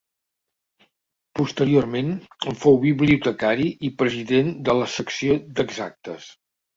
[1.39, 2.07] Posteriorment
[2.51, 6.31] en fou bibliotecari i president de la Secció d'Exactes.